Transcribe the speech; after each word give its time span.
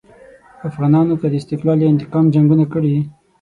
افغانانو 0.69 1.19
که 1.21 1.27
د 1.29 1.33
استقلال 1.41 1.77
یا 1.81 1.89
انتقام 1.93 2.25
جنګونه 2.35 2.65
کړي. 2.73 2.95